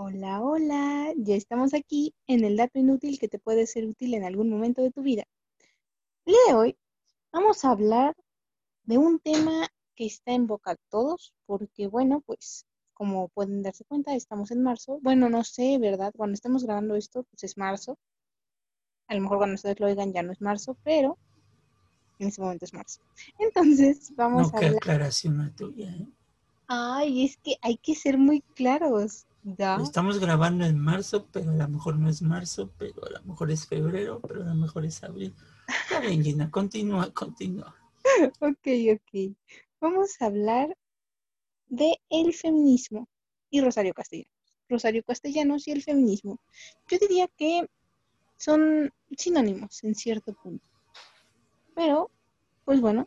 Hola, 0.00 0.40
hola, 0.40 1.12
ya 1.16 1.34
estamos 1.34 1.74
aquí 1.74 2.14
en 2.28 2.44
el 2.44 2.56
dato 2.56 2.78
inútil 2.78 3.18
que 3.18 3.26
te 3.28 3.40
puede 3.40 3.66
ser 3.66 3.84
útil 3.84 4.14
en 4.14 4.22
algún 4.24 4.48
momento 4.48 4.80
de 4.80 4.92
tu 4.92 5.02
vida. 5.02 5.24
El 6.24 6.34
día 6.34 6.40
de 6.48 6.54
hoy 6.54 6.78
vamos 7.32 7.64
a 7.64 7.72
hablar 7.72 8.14
de 8.84 8.98
un 8.98 9.18
tema 9.18 9.66
que 9.96 10.06
está 10.06 10.32
en 10.32 10.46
boca 10.46 10.70
de 10.72 10.80
todos, 10.88 11.34
porque 11.46 11.88
bueno, 11.88 12.22
pues 12.24 12.64
como 12.94 13.28
pueden 13.28 13.62
darse 13.62 13.84
cuenta, 13.84 14.14
estamos 14.14 14.52
en 14.52 14.62
marzo. 14.62 15.00
Bueno, 15.02 15.28
no 15.30 15.42
sé, 15.42 15.78
¿verdad? 15.78 16.12
Cuando 16.16 16.34
estamos 16.34 16.62
grabando 16.64 16.94
esto, 16.94 17.24
pues 17.24 17.42
es 17.42 17.58
marzo. 17.58 17.98
A 19.08 19.16
lo 19.16 19.22
mejor 19.22 19.38
cuando 19.38 19.56
ustedes 19.56 19.80
lo 19.80 19.86
oigan 19.86 20.12
ya 20.12 20.22
no 20.22 20.30
es 20.30 20.40
marzo, 20.40 20.76
pero 20.84 21.18
en 22.20 22.28
ese 22.28 22.40
momento 22.40 22.64
es 22.64 22.72
marzo. 22.72 23.00
Entonces, 23.38 24.12
vamos 24.16 24.52
No, 24.52 24.56
a 24.56 24.60
qué 24.60 24.66
hablar. 24.66 24.82
aclaración 24.82 25.38
la 25.38 25.50
tuya. 25.50 25.90
¿eh? 25.90 26.06
Ay, 26.68 27.24
es 27.24 27.36
que 27.38 27.56
hay 27.62 27.78
que 27.78 27.94
ser 27.96 28.18
muy 28.18 28.42
claros, 28.54 29.26
¿ya? 29.56 29.76
Lo 29.76 29.84
estamos 29.84 30.18
grabando 30.18 30.64
en 30.64 30.78
marzo, 30.78 31.26
pero 31.32 31.50
a 31.50 31.54
lo 31.54 31.68
mejor 31.68 31.98
no 31.98 32.08
es 32.08 32.22
marzo, 32.22 32.72
pero 32.78 33.04
a 33.06 33.10
lo 33.10 33.22
mejor 33.22 33.50
es 33.50 33.66
febrero, 33.66 34.20
pero 34.20 34.42
a 34.42 34.46
lo 34.46 34.54
mejor 34.54 34.84
es 34.84 35.02
abril. 35.02 35.34
Está 35.66 36.00
bien, 36.00 36.22
Gina, 36.22 36.50
continúa, 36.50 37.12
continúa. 37.12 37.74
Ok, 38.40 38.66
ok. 38.94 39.36
Vamos 39.80 40.20
a 40.20 40.26
hablar 40.26 40.76
de 41.68 41.98
el 42.08 42.34
feminismo 42.34 43.08
y 43.50 43.60
Rosario 43.60 43.94
Castellanos. 43.94 44.32
Rosario 44.68 45.02
Castellanos 45.02 45.66
y 45.68 45.72
el 45.72 45.82
feminismo. 45.82 46.38
Yo 46.88 46.98
diría 46.98 47.28
que 47.36 47.68
son 48.36 48.92
sinónimos 49.16 49.82
en 49.84 49.94
cierto 49.94 50.34
punto. 50.34 50.64
Pero, 51.74 52.10
pues 52.64 52.80
bueno, 52.80 53.06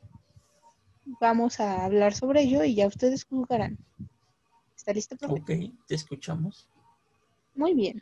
vamos 1.20 1.60
a 1.60 1.86
hablar 1.86 2.14
sobre 2.14 2.44
ello 2.44 2.64
y 2.64 2.76
ya 2.76 2.88
ustedes 2.88 3.26
juzgarán. 3.26 3.78
¿Está 4.82 4.94
listo, 4.94 5.16
profe? 5.16 5.42
Ok, 5.42 5.86
te 5.86 5.94
escuchamos. 5.94 6.68
Muy 7.54 7.76
bien. 7.76 8.02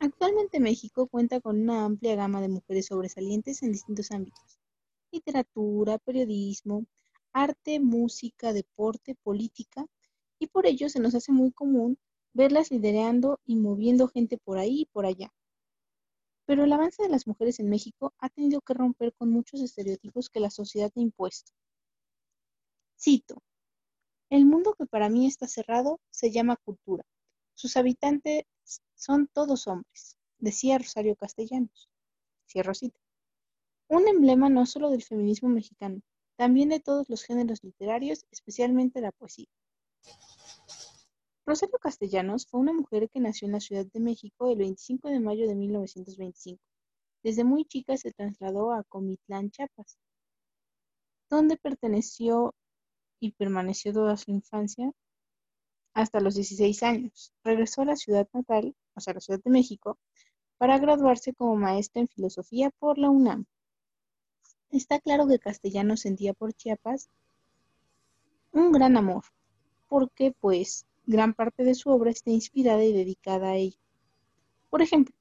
Actualmente 0.00 0.58
México 0.58 1.06
cuenta 1.06 1.40
con 1.40 1.60
una 1.60 1.84
amplia 1.84 2.16
gama 2.16 2.40
de 2.40 2.48
mujeres 2.48 2.86
sobresalientes 2.86 3.62
en 3.62 3.70
distintos 3.70 4.10
ámbitos. 4.10 4.58
Literatura, 5.12 5.98
periodismo, 5.98 6.84
arte, 7.32 7.78
música, 7.78 8.52
deporte, 8.52 9.14
política, 9.14 9.86
y 10.40 10.48
por 10.48 10.66
ello 10.66 10.88
se 10.88 10.98
nos 10.98 11.14
hace 11.14 11.30
muy 11.30 11.52
común 11.52 11.96
verlas 12.32 12.72
liderando 12.72 13.38
y 13.44 13.54
moviendo 13.54 14.08
gente 14.08 14.38
por 14.38 14.58
ahí 14.58 14.80
y 14.80 14.86
por 14.86 15.06
allá. 15.06 15.32
Pero 16.46 16.64
el 16.64 16.72
avance 16.72 17.04
de 17.04 17.08
las 17.08 17.28
mujeres 17.28 17.60
en 17.60 17.68
México 17.68 18.12
ha 18.18 18.30
tenido 18.30 18.62
que 18.62 18.74
romper 18.74 19.14
con 19.14 19.30
muchos 19.30 19.60
estereotipos 19.60 20.28
que 20.28 20.40
la 20.40 20.50
sociedad 20.50 20.90
ha 20.96 21.00
impuesto. 21.00 21.52
Cito, 22.98 23.44
el 24.30 24.44
mundo 24.44 24.74
que 24.74 24.86
para 24.86 25.08
mí 25.08 25.26
está 25.26 25.46
cerrado 25.46 26.00
se 26.10 26.30
llama 26.30 26.56
cultura. 26.56 27.04
Sus 27.54 27.76
habitantes 27.76 28.44
son 28.94 29.28
todos 29.32 29.66
hombres, 29.66 30.16
decía 30.38 30.78
Rosario 30.78 31.16
Castellanos. 31.16 31.88
Cierro 32.48 32.74
cita. 32.74 32.98
Un 33.88 34.08
emblema 34.08 34.48
no 34.48 34.66
solo 34.66 34.90
del 34.90 35.04
feminismo 35.04 35.48
mexicano, 35.48 36.00
también 36.36 36.68
de 36.70 36.80
todos 36.80 37.08
los 37.08 37.22
géneros 37.22 37.62
literarios, 37.62 38.24
especialmente 38.30 39.00
la 39.00 39.12
poesía. 39.12 39.46
Rosario 41.46 41.78
Castellanos 41.78 42.46
fue 42.46 42.60
una 42.60 42.72
mujer 42.72 43.08
que 43.08 43.20
nació 43.20 43.46
en 43.46 43.52
la 43.52 43.60
Ciudad 43.60 43.86
de 43.86 44.00
México 44.00 44.50
el 44.50 44.58
25 44.58 45.08
de 45.08 45.20
mayo 45.20 45.46
de 45.46 45.54
1925. 45.54 46.60
Desde 47.22 47.44
muy 47.44 47.64
chica 47.64 47.96
se 47.96 48.12
trasladó 48.12 48.72
a 48.72 48.82
Comitlán, 48.82 49.50
Chiapas, 49.50 49.96
donde 51.30 51.56
perteneció 51.56 52.54
y 53.20 53.32
permaneció 53.32 53.92
toda 53.92 54.16
su 54.16 54.30
infancia 54.30 54.92
hasta 55.94 56.20
los 56.20 56.34
16 56.34 56.82
años. 56.82 57.32
Regresó 57.42 57.82
a 57.82 57.86
la 57.86 57.96
ciudad 57.96 58.28
natal, 58.32 58.74
o 58.94 59.00
sea, 59.00 59.14
la 59.14 59.20
Ciudad 59.20 59.40
de 59.42 59.50
México, 59.50 59.98
para 60.58 60.78
graduarse 60.78 61.32
como 61.34 61.56
maestra 61.56 62.00
en 62.02 62.08
filosofía 62.08 62.70
por 62.78 62.98
la 62.98 63.10
UNAM. 63.10 63.46
Está 64.70 64.98
claro 65.00 65.26
que 65.26 65.38
Castellanos 65.38 66.00
sentía 66.00 66.34
por 66.34 66.52
Chiapas 66.52 67.08
un 68.52 68.72
gran 68.72 68.96
amor, 68.96 69.24
porque 69.88 70.34
pues 70.40 70.86
gran 71.06 71.34
parte 71.34 71.62
de 71.64 71.74
su 71.74 71.90
obra 71.90 72.10
está 72.10 72.30
inspirada 72.30 72.84
y 72.84 72.92
dedicada 72.92 73.50
a 73.50 73.56
ello. 73.56 73.78
Por 74.70 74.82
ejemplo, 74.82 75.14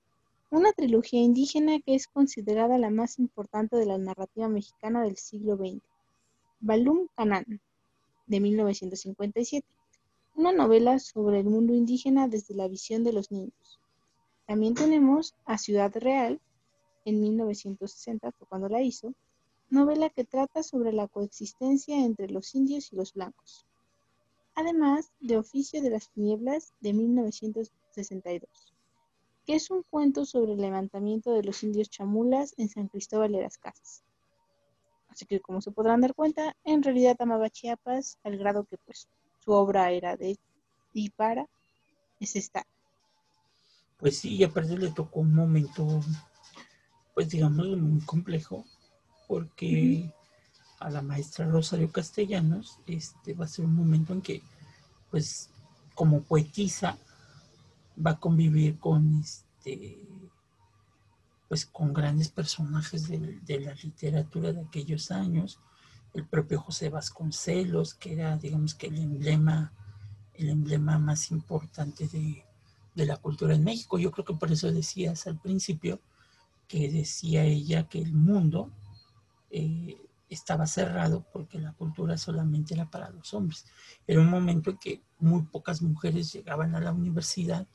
una 0.49 0.71
trilogía 0.73 1.21
indígena 1.21 1.79
que 1.79 1.95
es 1.95 2.07
considerada 2.07 2.77
la 2.77 2.89
más 2.89 3.19
importante 3.19 3.75
de 3.75 3.85
la 3.85 3.97
narrativa 3.97 4.47
mexicana 4.47 5.03
del 5.03 5.17
siglo 5.17 5.55
XX, 5.57 5.81
Balum 6.59 7.07
Canán, 7.15 7.61
de 8.27 8.39
1957, 8.39 9.67
una 10.35 10.51
novela 10.51 10.99
sobre 10.99 11.39
el 11.39 11.45
mundo 11.45 11.73
indígena 11.73 12.27
desde 12.27 12.55
la 12.55 12.67
visión 12.67 13.03
de 13.03 13.13
los 13.13 13.31
niños. 13.31 13.79
También 14.47 14.73
tenemos 14.73 15.35
A 15.45 15.57
Ciudad 15.57 15.91
Real, 15.95 16.39
en 17.05 17.21
1960, 17.21 18.31
fue 18.31 18.47
cuando 18.47 18.67
la 18.67 18.81
hizo, 18.81 19.13
novela 19.69 20.09
que 20.09 20.23
trata 20.23 20.63
sobre 20.63 20.91
la 20.91 21.07
coexistencia 21.07 22.03
entre 22.03 22.29
los 22.29 22.53
indios 22.55 22.91
y 22.91 22.95
los 22.95 23.13
blancos. 23.13 23.65
Además 24.55 25.11
de 25.19 25.37
Oficio 25.37 25.81
de 25.81 25.89
las 25.89 26.09
Tinieblas, 26.09 26.73
de 26.79 26.93
1962, 26.93 28.73
que 29.45 29.55
es 29.55 29.69
un 29.69 29.83
cuento 29.83 30.25
sobre 30.25 30.53
el 30.53 30.61
levantamiento 30.61 31.31
de 31.33 31.43
los 31.43 31.63
indios 31.63 31.89
chamulas 31.89 32.53
en 32.57 32.69
San 32.69 32.87
Cristóbal 32.87 33.31
de 33.31 33.41
las 33.41 33.57
Casas. 33.57 34.03
Así 35.15 35.25
que 35.25 35.39
como 35.39 35.61
se 35.61 35.71
podrán 35.71 36.01
dar 36.01 36.13
cuenta, 36.13 36.57
en 36.65 36.83
realidad 36.83 37.15
amaba 37.19 37.49
Chiapas 37.49 38.19
al 38.25 38.37
grado 38.37 38.65
que 38.65 38.77
pues 38.85 39.07
su 39.39 39.53
obra 39.53 39.89
era 39.91 40.17
de 40.17 40.37
y 40.91 41.09
para 41.11 41.47
ese 42.19 42.39
estado. 42.39 42.65
Pues 43.97 44.17
sí, 44.17 44.35
y 44.35 44.43
aparte 44.43 44.77
le 44.77 44.91
tocó 44.91 45.21
un 45.21 45.33
momento, 45.33 46.01
pues 47.13 47.29
digamos, 47.29 47.65
muy 47.77 48.01
complejo, 48.01 48.65
porque 49.25 50.13
a 50.81 50.89
la 50.89 51.01
maestra 51.01 51.45
Rosario 51.45 51.89
Castellanos 51.93 52.81
este 52.85 53.33
va 53.35 53.45
a 53.45 53.47
ser 53.47 53.63
un 53.63 53.75
momento 53.75 54.11
en 54.11 54.21
que, 54.21 54.41
pues, 55.11 55.49
como 55.93 56.23
poetisa, 56.23 56.97
va 58.05 58.11
a 58.11 58.19
convivir 58.19 58.79
con 58.79 59.21
este 59.21 59.97
pues 61.47 61.65
con 61.65 61.93
grandes 61.93 62.29
personajes 62.29 63.07
de, 63.07 63.39
de, 63.41 63.59
la 63.59 63.73
literatura 63.75 64.51
de 64.51 64.61
aquellos 64.61 65.11
años, 65.11 65.59
el 66.13 66.25
propio 66.25 66.59
José 66.59 66.89
Vasconcelos, 66.89 67.93
que 67.93 68.13
era, 68.13 68.37
digamos 68.37 68.73
que 68.73 68.87
el 68.87 68.97
emblema, 68.97 69.73
el 70.33 70.49
emblema 70.49 70.97
más 70.97 71.31
importante 71.31 72.07
de, 72.07 72.43
de, 72.95 73.05
la 73.05 73.17
cultura 73.17 73.53
en 73.53 73.63
México. 73.63 73.99
Yo 73.99 74.11
creo 74.11 74.25
que 74.25 74.33
por 74.33 74.51
eso 74.51 74.71
decías 74.71 75.27
al 75.27 75.37
principio 75.37 75.99
que 76.67 76.89
decía 76.89 77.43
ella 77.43 77.87
que 77.87 77.99
el 77.99 78.13
mundo 78.13 78.71
eh, 79.51 79.97
estaba 80.29 80.65
cerrado 80.65 81.25
porque 81.31 81.59
la 81.59 81.73
cultura 81.73 82.17
solamente 82.17 82.73
era 82.73 82.89
para 82.89 83.09
los 83.11 83.33
hombres. 83.33 83.65
Era 84.07 84.21
un 84.21 84.29
momento 84.29 84.71
en 84.71 84.77
que 84.77 85.01
muy 85.19 85.43
pocas 85.43 85.81
mujeres 85.81 86.33
llegaban 86.33 86.75
a 86.75 86.79
la 86.79 86.91
universidad 86.91 87.67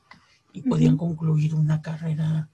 y 0.51 0.61
podían 0.63 0.93
uh 0.93 0.97
-huh. 0.97 0.99
concluir 0.99 1.55
una 1.55 1.81
carrera 1.81 2.49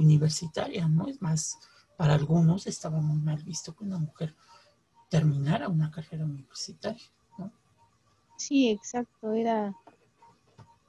universitaria, 0.00 0.88
¿no? 0.88 1.06
Es 1.08 1.20
más, 1.22 1.58
para 1.96 2.14
algunos 2.14 2.66
estaba 2.66 3.00
muy 3.00 3.18
mal 3.18 3.42
visto 3.42 3.74
que 3.74 3.84
una 3.84 3.98
mujer 3.98 4.34
terminara 5.08 5.68
una 5.68 5.90
carrera 5.90 6.24
universitaria, 6.24 7.04
¿no? 7.38 7.52
Sí, 8.36 8.70
exacto, 8.70 9.32
era, 9.32 9.74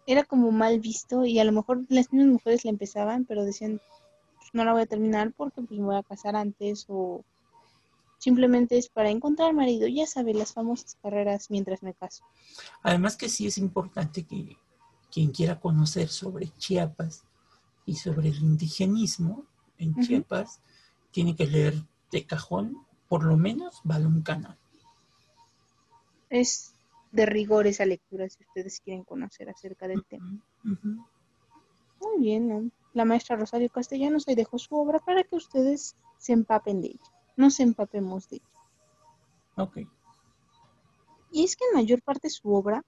era 0.07 0.23
como 0.23 0.51
mal 0.51 0.79
visto 0.79 1.25
y 1.25 1.39
a 1.39 1.43
lo 1.43 1.51
mejor 1.51 1.85
las 1.89 2.11
mismas 2.13 2.33
mujeres 2.33 2.63
la 2.63 2.71
empezaban, 2.71 3.25
pero 3.25 3.43
decían, 3.43 3.81
no 4.53 4.63
la 4.63 4.73
voy 4.73 4.83
a 4.83 4.85
terminar 4.85 5.33
porque 5.35 5.61
pues, 5.61 5.79
me 5.79 5.85
voy 5.85 5.97
a 5.97 6.03
casar 6.03 6.35
antes 6.35 6.85
o 6.87 7.23
simplemente 8.17 8.77
es 8.77 8.87
para 8.89 9.09
encontrar 9.09 9.53
marido, 9.53 9.87
ya 9.87 10.05
sabe, 10.05 10.33
las 10.33 10.53
famosas 10.53 10.95
carreras 11.01 11.49
mientras 11.49 11.81
me 11.81 11.93
caso. 11.93 12.23
Además 12.83 13.17
que 13.17 13.29
sí 13.29 13.47
es 13.47 13.57
importante 13.57 14.23
que 14.23 14.57
quien 15.11 15.31
quiera 15.31 15.59
conocer 15.59 16.07
sobre 16.07 16.47
Chiapas, 16.57 17.25
y 17.85 17.95
sobre 17.95 18.29
el 18.29 18.37
indigenismo 18.39 19.45
en 19.77 19.89
uh 19.89 19.93
-huh. 19.93 20.07
Chiapas, 20.07 20.61
tiene 21.11 21.35
que 21.35 21.47
leer 21.47 21.75
de 22.11 22.25
cajón, 22.25 22.77
por 23.07 23.23
lo 23.23 23.37
menos, 23.37 23.81
Balón 23.83 24.21
Canal. 24.21 24.57
Es 26.29 26.73
de 27.11 27.25
rigor 27.25 27.67
esa 27.67 27.85
lectura 27.85 28.29
si 28.29 28.43
ustedes 28.43 28.79
quieren 28.79 29.03
conocer 29.03 29.49
acerca 29.49 29.87
del 29.87 29.99
uh 29.99 30.03
-huh. 30.03 30.07
tema. 30.07 30.43
Uh 30.63 30.69
-huh. 30.69 31.05
Muy 32.01 32.19
bien, 32.19 32.47
¿no? 32.47 32.71
la 32.93 33.05
maestra 33.05 33.35
Rosario 33.35 33.69
Castellanos 33.69 34.27
ahí 34.27 34.35
dejó 34.35 34.59
su 34.59 34.75
obra 34.75 34.99
para 34.99 35.23
que 35.23 35.35
ustedes 35.35 35.95
se 36.17 36.33
empapen 36.33 36.81
de 36.81 36.87
ella, 36.87 37.11
nos 37.37 37.59
empapemos 37.59 38.29
de 38.29 38.37
ella. 38.37 38.45
Ok. 39.55 39.77
Y 41.31 41.43
es 41.43 41.55
que 41.55 41.63
en 41.65 41.75
mayor 41.75 42.01
parte 42.01 42.27
de 42.27 42.31
su 42.31 42.53
obra 42.53 42.83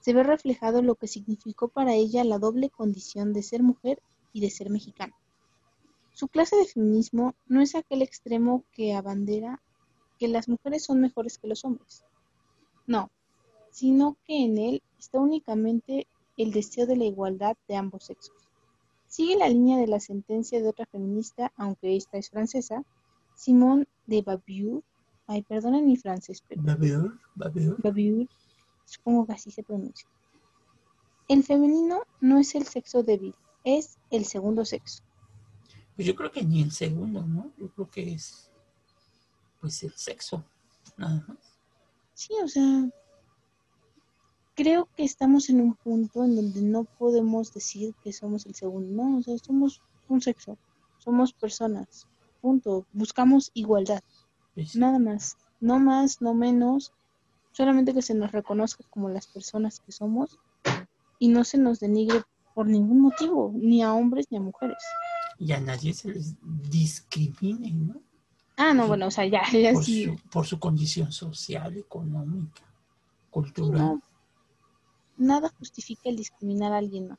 se 0.00 0.12
ve 0.12 0.22
reflejado 0.22 0.82
lo 0.82 0.94
que 0.94 1.08
significó 1.08 1.68
para 1.68 1.94
ella 1.94 2.24
la 2.24 2.38
doble 2.38 2.70
condición 2.70 3.32
de 3.32 3.42
ser 3.42 3.62
mujer 3.62 4.00
y 4.32 4.40
de 4.40 4.50
ser 4.50 4.70
mexicana. 4.70 5.14
Su 6.12 6.28
clase 6.28 6.56
de 6.56 6.66
feminismo 6.66 7.34
no 7.46 7.60
es 7.60 7.74
aquel 7.74 8.02
extremo 8.02 8.64
que 8.72 8.94
abandera 8.94 9.62
que 10.18 10.28
las 10.28 10.48
mujeres 10.48 10.84
son 10.84 11.00
mejores 11.00 11.38
que 11.38 11.48
los 11.48 11.64
hombres. 11.64 12.04
No, 12.86 13.10
sino 13.70 14.16
que 14.24 14.44
en 14.44 14.58
él 14.58 14.82
está 14.98 15.18
únicamente 15.18 16.06
el 16.36 16.52
deseo 16.52 16.86
de 16.86 16.96
la 16.96 17.04
igualdad 17.04 17.56
de 17.68 17.76
ambos 17.76 18.04
sexos. 18.04 18.36
Sigue 19.06 19.36
la 19.36 19.48
línea 19.48 19.78
de 19.78 19.86
la 19.86 20.00
sentencia 20.00 20.60
de 20.60 20.68
otra 20.68 20.86
feminista, 20.86 21.52
aunque 21.56 21.96
esta 21.96 22.18
es 22.18 22.30
francesa, 22.30 22.84
Simone 23.34 23.86
de 24.06 24.22
Beauvoir. 24.22 24.82
Ay, 25.26 25.42
perdonen 25.42 25.86
mi 25.86 25.96
francés, 25.96 26.42
pero... 26.46 26.62
Babeur. 26.62 27.18
Beauvoir, 27.82 28.28
supongo 28.84 29.26
que 29.26 29.32
así 29.32 29.50
se 29.50 29.62
pronuncia. 29.62 30.08
El 31.28 31.44
femenino 31.44 32.02
no 32.20 32.38
es 32.38 32.54
el 32.54 32.66
sexo 32.66 33.02
débil, 33.02 33.34
es 33.64 33.98
el 34.10 34.24
segundo 34.24 34.64
sexo. 34.64 35.02
Pues 35.96 36.06
yo 36.06 36.14
creo 36.14 36.30
que 36.30 36.42
ni 36.42 36.62
el 36.62 36.72
segundo, 36.72 37.22
¿no? 37.22 37.52
Yo 37.58 37.68
creo 37.70 37.90
que 37.90 38.14
es, 38.14 38.50
pues, 39.60 39.82
el 39.82 39.92
sexo, 39.92 40.44
nada 40.96 41.24
más. 41.28 41.38
Sí, 42.14 42.32
o 42.42 42.48
sea, 42.48 42.88
creo 44.54 44.88
que 44.96 45.04
estamos 45.04 45.48
en 45.50 45.60
un 45.60 45.74
punto 45.74 46.24
en 46.24 46.36
donde 46.36 46.62
no 46.62 46.84
podemos 46.84 47.52
decir 47.52 47.94
que 48.02 48.12
somos 48.12 48.46
el 48.46 48.54
segundo, 48.54 48.92
no, 48.92 49.18
o 49.18 49.22
sea, 49.22 49.36
somos 49.38 49.82
un 50.08 50.20
sexo, 50.20 50.58
somos 50.98 51.32
personas, 51.32 52.06
punto, 52.40 52.86
buscamos 52.92 53.50
igualdad, 53.54 54.02
Pues, 54.54 54.76
nada 54.76 54.98
más, 54.98 55.36
no 55.60 55.78
más, 55.78 56.20
no 56.20 56.34
menos, 56.34 56.92
solamente 57.52 57.94
que 57.94 58.02
se 58.02 58.14
nos 58.14 58.32
reconozca 58.32 58.84
como 58.90 59.08
las 59.08 59.26
personas 59.26 59.80
que 59.80 59.92
somos 59.92 60.38
y 61.18 61.28
no 61.28 61.44
se 61.44 61.58
nos 61.58 61.80
denigre 61.80 62.22
por 62.54 62.66
ningún 62.66 63.00
motivo, 63.00 63.52
ni 63.54 63.82
a 63.82 63.92
hombres 63.94 64.26
ni 64.30 64.38
a 64.38 64.40
mujeres. 64.40 64.82
Y 65.38 65.52
a 65.52 65.60
nadie 65.60 65.92
se 65.94 66.08
les 66.10 66.34
discrimine, 66.42 67.72
¿no? 67.72 68.00
Ah, 68.56 68.74
no, 68.74 68.86
bueno, 68.86 69.06
o 69.06 69.10
sea, 69.10 69.26
ya, 69.26 69.42
ya 69.50 69.72
Por, 69.72 69.84
sí, 69.84 70.04
su, 70.04 70.16
por 70.30 70.46
su 70.46 70.58
condición 70.58 71.10
social, 71.10 71.76
económica, 71.76 72.62
cultural. 73.30 73.80
no, 73.80 74.02
nada 75.16 75.50
justifica 75.58 76.08
el 76.10 76.16
discriminar 76.16 76.72
a 76.72 76.78
alguien 76.78 77.08
más. 77.08 77.18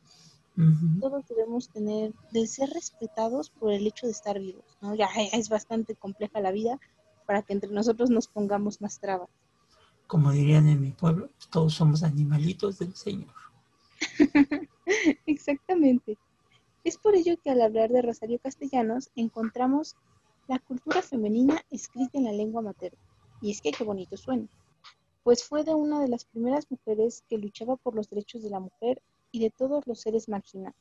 Todos 1.01 1.27
debemos 1.27 1.69
tener, 1.69 2.13
de 2.31 2.45
ser 2.45 2.69
respetados 2.69 3.50
por 3.50 3.74
el 3.74 3.88
hecho 3.88 4.06
de 4.06 4.12
estar 4.12 4.39
vivos, 4.39 4.63
¿no? 4.81 4.94
Ya 4.94 5.07
es 5.33 5.50
bastante 5.50 5.95
compleja 5.95 6.39
la 6.41 6.51
vida 6.51 6.79
para 7.25 7.41
que 7.41 7.53
entre 7.53 7.71
nosotros 7.71 8.09
nos 8.12 8.27
pongamos 8.27 8.79
más 8.79 9.00
trabas. 9.00 9.29
Como 10.06 10.31
dirían 10.31 10.68
en 10.68 10.79
mi 10.81 10.91
pueblo, 10.91 11.29
todos 11.50 11.74
somos 11.74 12.03
animalitos 12.03 12.77
del 12.77 12.94
Señor. 12.94 13.33
Exactamente. 15.25 16.17
Es 16.83 16.97
por 16.97 17.15
ello 17.15 17.38
que 17.41 17.50
al 17.50 17.61
hablar 17.61 17.89
de 17.91 18.01
Rosario 18.01 18.39
Castellanos 18.39 19.09
encontramos 19.15 19.95
la 20.47 20.59
cultura 20.59 21.01
femenina 21.01 21.61
escrita 21.69 22.17
en 22.17 22.25
la 22.25 22.33
lengua 22.33 22.61
materna. 22.61 23.00
Y 23.41 23.51
es 23.51 23.61
que 23.61 23.71
qué 23.71 23.83
bonito 23.83 24.17
suena. 24.17 24.47
Pues 25.23 25.44
fue 25.44 25.63
de 25.63 25.73
una 25.73 26.01
de 26.01 26.09
las 26.09 26.25
primeras 26.25 26.69
mujeres 26.69 27.23
que 27.29 27.38
luchaba 27.38 27.77
por 27.77 27.95
los 27.95 28.09
derechos 28.09 28.44
de 28.44 28.50
la 28.50 28.59
mujer 28.59 29.01
y 29.31 29.39
de 29.39 29.50
todos 29.50 29.88
los 29.88 30.01
seres 30.01 30.27
marginados. 30.27 30.75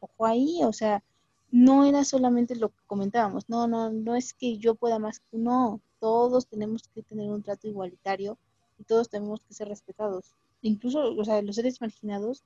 Ojo 0.00 0.26
ahí, 0.26 0.60
o 0.64 0.72
sea, 0.72 1.02
no 1.50 1.84
era 1.84 2.04
solamente 2.04 2.54
lo 2.54 2.68
que 2.68 2.82
comentábamos, 2.86 3.48
no, 3.48 3.66
no, 3.66 3.90
no 3.90 4.14
es 4.14 4.34
que 4.34 4.58
yo 4.58 4.74
pueda 4.74 4.98
más 4.98 5.20
que 5.20 5.38
no, 5.38 5.80
todos 5.98 6.46
tenemos 6.46 6.82
que 6.94 7.02
tener 7.02 7.30
un 7.30 7.42
trato 7.42 7.66
igualitario 7.66 8.38
y 8.78 8.84
todos 8.84 9.08
tenemos 9.08 9.40
que 9.40 9.54
ser 9.54 9.68
respetados. 9.68 10.34
Incluso, 10.60 11.14
o 11.16 11.24
sea, 11.24 11.40
los 11.42 11.56
seres 11.56 11.80
marginados, 11.80 12.44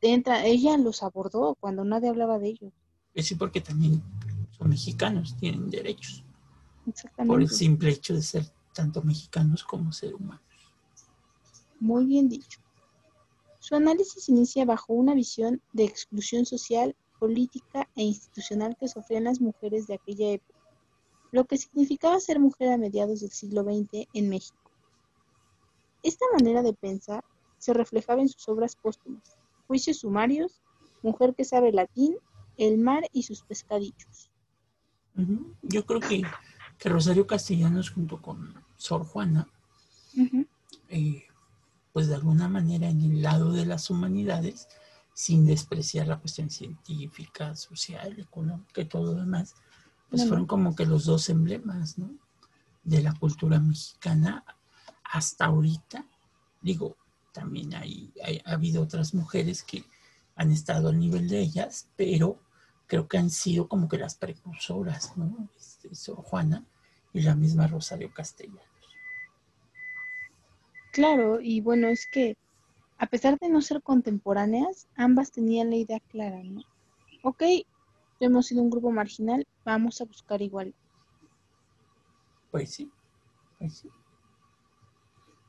entra, 0.00 0.46
ella 0.46 0.76
los 0.76 1.02
abordó 1.02 1.56
cuando 1.58 1.84
nadie 1.84 2.08
hablaba 2.08 2.38
de 2.38 2.48
ellos. 2.48 2.72
Es 3.14 3.26
sí, 3.26 3.34
porque 3.34 3.60
también 3.60 4.02
son 4.56 4.68
mexicanos, 4.68 5.36
tienen 5.36 5.70
derechos. 5.70 6.22
Por 6.22 6.86
el 6.86 6.92
Exactamente. 6.92 7.54
simple 7.54 7.90
hecho 7.90 8.14
de 8.14 8.22
ser 8.22 8.44
tanto 8.72 9.02
mexicanos 9.02 9.64
como 9.64 9.92
ser 9.92 10.14
humanos. 10.14 10.42
Muy 11.80 12.06
bien 12.06 12.28
dicho. 12.28 12.60
Su 13.58 13.74
análisis 13.74 14.28
inicia 14.28 14.64
bajo 14.64 14.92
una 14.94 15.14
visión 15.14 15.60
de 15.72 15.84
exclusión 15.84 16.46
social, 16.46 16.96
política 17.18 17.88
e 17.96 18.02
institucional 18.02 18.76
que 18.78 18.88
sufrían 18.88 19.24
las 19.24 19.40
mujeres 19.40 19.86
de 19.86 19.94
aquella 19.94 20.30
época, 20.30 20.58
lo 21.32 21.44
que 21.44 21.58
significaba 21.58 22.18
ser 22.20 22.40
mujer 22.40 22.70
a 22.70 22.78
mediados 22.78 23.20
del 23.20 23.30
siglo 23.30 23.62
XX 23.62 24.08
en 24.14 24.28
México. 24.28 24.70
Esta 26.02 26.24
manera 26.32 26.62
de 26.62 26.72
pensar 26.72 27.24
se 27.58 27.74
reflejaba 27.74 28.22
en 28.22 28.28
sus 28.28 28.48
obras 28.48 28.76
póstumas, 28.76 29.37
Juicios 29.68 29.98
sumarios, 29.98 30.60
Mujer 31.02 31.34
que 31.36 31.44
sabe 31.44 31.70
latín, 31.72 32.16
El 32.56 32.78
mar 32.78 33.04
y 33.12 33.22
sus 33.22 33.42
pescadillos. 33.42 34.30
Yo 35.62 35.86
creo 35.86 36.00
que, 36.00 36.22
que 36.78 36.88
Rosario 36.88 37.26
Castellanos 37.26 37.90
junto 37.90 38.20
con 38.20 38.54
Sor 38.76 39.04
Juana, 39.04 39.46
eh, 40.88 41.24
pues 41.92 42.08
de 42.08 42.14
alguna 42.16 42.48
manera 42.48 42.88
en 42.88 43.00
el 43.02 43.22
lado 43.22 43.52
de 43.52 43.66
las 43.66 43.90
humanidades, 43.90 44.66
sin 45.14 45.44
despreciar 45.46 46.06
la 46.08 46.18
cuestión 46.18 46.50
científica, 46.50 47.54
social, 47.56 48.18
económica 48.18 48.80
y 48.80 48.84
todo 48.86 49.12
lo 49.14 49.20
demás, 49.20 49.54
pues 50.08 50.20
No, 50.22 50.24
no. 50.24 50.28
fueron 50.28 50.46
como 50.46 50.74
que 50.76 50.86
los 50.86 51.04
dos 51.04 51.28
emblemas, 51.28 51.98
¿no? 51.98 52.10
De 52.84 53.02
la 53.02 53.12
cultura 53.14 53.58
mexicana 53.60 54.44
hasta 55.04 55.46
ahorita. 55.46 56.06
Digo, 56.62 56.96
también 57.32 57.74
hay, 57.74 58.12
hay- 58.24 58.40
ha 58.44 58.52
habido 58.52 58.82
otras 58.82 59.14
mujeres 59.14 59.62
que 59.62 59.84
han 60.36 60.50
estado 60.52 60.88
al 60.88 60.98
nivel 60.98 61.28
de 61.28 61.40
ellas, 61.40 61.88
pero 61.96 62.38
creo 62.86 63.08
que 63.08 63.18
han 63.18 63.30
sido 63.30 63.68
como 63.68 63.88
que 63.88 63.98
las 63.98 64.14
precursoras, 64.14 65.16
¿no? 65.16 65.48
Este, 65.58 65.88
Juana 66.14 66.64
y 67.12 67.22
la 67.22 67.34
misma 67.34 67.66
Rosario 67.66 68.12
Castellanos. 68.14 68.62
Claro, 70.92 71.40
y 71.40 71.60
bueno, 71.60 71.88
es 71.88 72.06
que 72.10 72.36
a 72.98 73.06
pesar 73.06 73.38
de 73.38 73.48
no 73.48 73.60
ser 73.60 73.82
contemporáneas, 73.82 74.88
ambas 74.96 75.30
tenían 75.30 75.70
la 75.70 75.76
idea 75.76 76.00
clara, 76.08 76.42
¿no? 76.42 76.62
Ok, 77.22 77.42
hemos 78.20 78.46
sido 78.46 78.62
un 78.62 78.70
grupo 78.70 78.90
marginal, 78.90 79.46
vamos 79.64 80.00
a 80.00 80.04
buscar 80.04 80.42
igual. 80.42 80.74
Pues 82.50 82.74
sí, 82.74 82.90
pues 83.58 83.78
sí. 83.78 83.88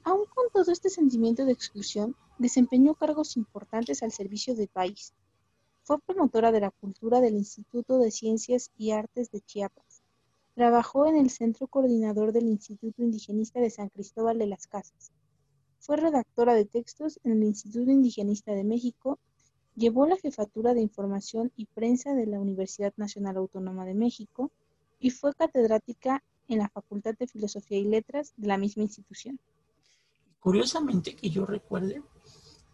Aún 0.03 0.25
con 0.33 0.49
todo 0.53 0.71
este 0.71 0.89
sentimiento 0.89 1.45
de 1.45 1.51
exclusión, 1.51 2.15
desempeñó 2.37 2.95
cargos 2.95 3.35
importantes 3.37 4.01
al 4.01 4.11
servicio 4.11 4.55
del 4.55 4.69
país. 4.69 5.13
Fue 5.83 5.99
promotora 5.99 6.51
de 6.51 6.61
la 6.61 6.71
cultura 6.71 7.19
del 7.19 7.35
Instituto 7.35 7.97
de 7.99 8.11
Ciencias 8.11 8.71
y 8.77 8.91
Artes 8.91 9.29
de 9.31 9.41
Chiapas. 9.41 10.01
Trabajó 10.55 11.07
en 11.07 11.17
el 11.17 11.29
Centro 11.29 11.67
Coordinador 11.67 12.31
del 12.31 12.45
Instituto 12.45 13.01
Indigenista 13.01 13.59
de 13.59 13.69
San 13.69 13.89
Cristóbal 13.89 14.39
de 14.39 14.47
las 14.47 14.67
Casas. 14.67 15.11
Fue 15.79 15.97
redactora 15.97 16.53
de 16.53 16.65
textos 16.65 17.19
en 17.23 17.33
el 17.33 17.43
Instituto 17.43 17.91
Indigenista 17.91 18.53
de 18.53 18.63
México. 18.63 19.19
Llevó 19.75 20.05
la 20.05 20.17
jefatura 20.17 20.73
de 20.73 20.81
Información 20.81 21.51
y 21.55 21.65
Prensa 21.65 22.13
de 22.13 22.25
la 22.25 22.39
Universidad 22.39 22.93
Nacional 22.97 23.37
Autónoma 23.37 23.85
de 23.85 23.95
México 23.95 24.51
y 24.99 25.09
fue 25.09 25.33
catedrática 25.33 26.23
en 26.47 26.59
la 26.59 26.69
Facultad 26.69 27.15
de 27.17 27.27
Filosofía 27.27 27.77
y 27.77 27.85
Letras 27.85 28.33
de 28.37 28.47
la 28.47 28.57
misma 28.57 28.83
institución. 28.83 29.39
Curiosamente 30.39 31.15
que 31.15 31.29
yo 31.29 31.45
recuerde, 31.45 32.01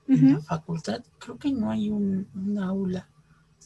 en 0.07 0.33
la 0.33 0.41
facultad 0.41 1.03
creo 1.17 1.37
que 1.37 1.51
no 1.51 1.71
hay 1.71 1.89
un, 1.89 2.27
un 2.35 2.59
aula 2.59 3.09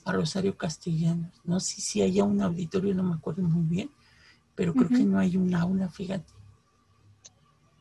a 0.06 0.12
Rosario 0.14 0.58
Castellanos. 0.58 1.34
No 1.44 1.60
sé 1.60 1.82
si 1.82 2.02
haya 2.02 2.24
un 2.24 2.42
auditorio, 2.42 2.96
no 2.96 3.04
me 3.04 3.16
acuerdo 3.16 3.44
muy 3.44 3.64
bien, 3.64 3.90
pero 4.56 4.74
creo 4.74 4.90
que 4.90 5.04
no 5.04 5.20
hay 5.20 5.38
un 5.38 5.54
aula, 5.54 5.90
fíjate. 5.90 6.32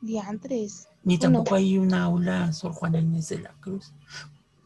Diantres. 0.00 0.88
Ni 1.04 1.16
Bueno. 1.16 1.38
tampoco 1.38 1.54
hay 1.54 1.78
una 1.78 2.04
aula 2.04 2.52
Sor 2.52 2.72
Juana 2.72 2.98
Inés 2.98 3.28
de 3.28 3.40
la 3.40 3.52
Cruz. 3.60 3.92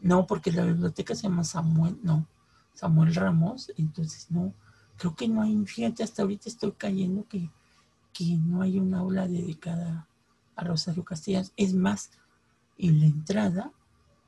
No, 0.01 0.27
porque 0.27 0.51
la 0.51 0.65
biblioteca 0.65 1.15
se 1.15 1.23
llama 1.23 1.45
Samuel, 1.45 1.99
no, 2.03 2.27
Samuel 2.75 3.15
Ramos, 3.15 3.73
entonces 3.77 4.31
no, 4.31 4.53
creo 4.97 5.15
que 5.15 5.29
no 5.29 5.43
hay, 5.43 5.65
fíjate, 5.65 6.03
hasta 6.03 6.23
ahorita 6.23 6.49
estoy 6.49 6.73
cayendo 6.73 7.27
que, 7.29 7.49
que 8.13 8.37
no 8.37 8.63
hay 8.63 8.79
un 8.79 8.95
aula 8.95 9.29
dedicada 9.29 10.09
a 10.57 10.65
Rosario 10.65 11.05
Castellanos. 11.05 11.53
Es 11.57 11.75
más, 11.75 12.11
en 12.79 13.01
la 13.01 13.07
entrada, 13.07 13.73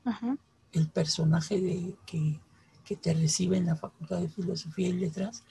Ajá. 0.03 0.37
el 0.71 0.89
personaje 0.89 1.59
de, 1.61 1.95
que, 2.05 2.39
que 2.83 2.95
te 2.95 3.13
recibe 3.13 3.57
en 3.57 3.65
la 3.67 3.75
Facultad 3.75 4.19
de 4.19 4.29
Filosofía 4.29 4.89
y 4.89 4.93
Letras, 4.93 5.43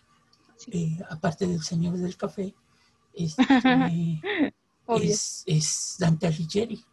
Sí. 0.57 0.71
eh, 0.99 1.05
aparte 1.11 1.47
del 1.49 1.63
señor 1.63 1.97
del 1.99 2.17
café, 2.17 2.55
este, 3.13 3.43
es, 5.03 5.43
es 5.47 5.97
Dante 5.99 6.27
Alighieri. 6.29 6.85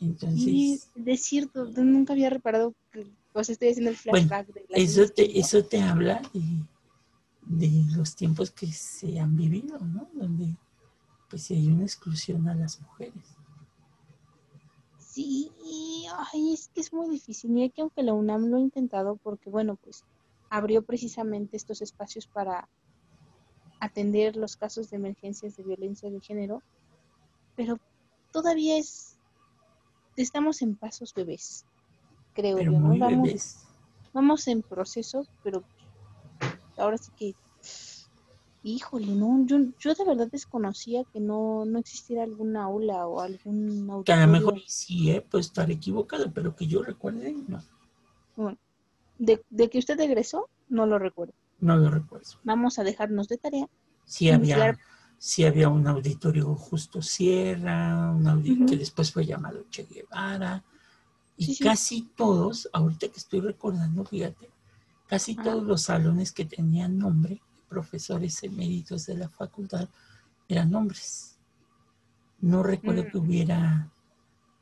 Entonces, 0.00 0.42
Sí, 0.42 0.80
es 1.06 1.22
cierto, 1.22 1.64
nunca 1.82 2.12
había 2.12 2.28
reparado 2.30 2.74
que 2.92 3.06
pues 3.32 3.48
estoy 3.50 3.68
haciendo 3.70 3.90
el 3.90 3.96
Bueno, 4.08 4.28
flashback 4.28 4.52
de 4.54 4.66
la 4.68 4.76
eso 4.76 5.06
te, 5.08 5.38
eso 5.38 5.64
te 5.64 5.80
habla 5.80 6.20
de, 6.34 6.66
de 7.42 7.96
los 7.96 8.14
tiempos 8.16 8.50
que 8.50 8.70
se 8.72 9.18
han 9.20 9.36
vivido, 9.36 9.78
¿no? 9.78 10.08
Donde 10.14 10.54
pues 11.28 11.44
sí 11.44 11.54
hay 11.54 11.68
una 11.68 11.84
exclusión 11.84 12.48
a 12.48 12.54
las 12.54 12.80
mujeres. 12.80 13.36
Sí, 14.98 15.50
ay, 16.32 16.52
es 16.52 16.68
que 16.68 16.80
es 16.80 16.92
muy 16.92 17.08
difícil. 17.08 17.50
Mira 17.50 17.72
que 17.72 17.82
aunque 17.82 18.02
la 18.02 18.12
UNAM 18.12 18.46
lo 18.46 18.58
ha 18.58 18.60
intentado, 18.60 19.16
porque 19.16 19.48
bueno, 19.50 19.76
pues 19.76 20.04
abrió 20.50 20.82
precisamente 20.82 21.56
estos 21.56 21.82
espacios 21.82 22.26
para 22.26 22.68
atender 23.80 24.36
los 24.36 24.56
casos 24.56 24.90
de 24.90 24.96
emergencias 24.96 25.56
de 25.56 25.62
violencia 25.62 26.10
de 26.10 26.20
género, 26.20 26.62
pero 27.56 27.78
todavía 28.32 28.78
es 28.78 29.18
estamos 30.16 30.62
en 30.62 30.76
pasos 30.76 31.12
bebés, 31.14 31.66
creo 32.32 32.56
Pero 32.56 32.72
yo, 32.72 32.80
¿no? 32.80 32.98
Vamos, 32.98 33.26
bebés. 33.28 33.66
vamos 34.12 34.48
en 34.48 34.62
proceso, 34.62 35.26
pero 35.42 35.62
ahora 36.76 36.96
sí 36.98 37.10
que, 37.16 37.34
híjole, 38.68 39.06
no, 39.14 39.46
yo, 39.46 39.58
yo 39.78 39.94
de 39.94 40.04
verdad 40.04 40.28
desconocía 40.30 41.04
que 41.12 41.20
no, 41.20 41.64
no 41.64 41.78
existiera 41.78 42.24
alguna 42.24 42.64
aula 42.64 43.06
o 43.06 43.20
algún 43.20 43.86
Que 44.04 44.12
a 44.12 44.16
lo 44.16 44.22
auditorio. 44.24 44.32
mejor 44.32 44.60
sí, 44.66 45.10
eh, 45.10 45.20
puede 45.20 45.42
estar 45.42 45.70
equivocado, 45.70 46.32
pero 46.32 46.54
que 46.56 46.66
yo 46.66 46.82
recuerde, 46.82 47.34
no, 47.46 47.62
Bueno, 48.36 48.58
de, 49.18 49.42
de 49.50 49.70
que 49.70 49.78
usted 49.78 49.98
egresó, 50.00 50.48
no 50.68 50.86
lo 50.86 50.98
recuerdo. 50.98 51.32
no 51.60 51.76
lo 51.76 51.90
recuerdo. 51.90 52.26
Vamos 52.44 52.78
a 52.78 52.84
dejarnos 52.84 53.28
de 53.28 53.38
tarea. 53.38 53.66
Sí 54.04 54.30
había, 54.30 54.76
sí 55.18 55.44
había 55.44 55.68
un 55.68 55.86
auditorio 55.86 56.54
Justo 56.54 57.02
Sierra, 57.02 58.10
un 58.10 58.24
audi- 58.26 58.56
Ujú. 58.56 58.66
que 58.66 58.76
después 58.76 59.12
fue 59.12 59.24
llamado 59.26 59.64
Che 59.70 59.84
Guevara, 59.84 60.64
y 61.36 61.46
Sí, 61.46 61.54
sí. 61.54 61.64
casi 61.64 62.02
todos, 62.16 62.68
ahorita 62.72 63.08
que 63.08 63.18
estoy 63.18 63.40
recordando, 63.40 64.04
fíjate, 64.04 64.50
casi 65.06 65.36
todos 65.36 65.62
los 65.62 65.82
salones 65.82 66.32
que 66.32 66.44
tenían 66.44 66.98
nombre 66.98 67.40
profesores 67.68 68.42
eméritos 68.42 69.06
de 69.06 69.16
la 69.16 69.28
facultad 69.28 69.88
eran 70.48 70.74
hombres. 70.74 71.38
No 72.40 72.62
recuerdo 72.62 73.04
Mm. 73.04 73.06
que 73.10 73.18
hubiera, 73.18 73.90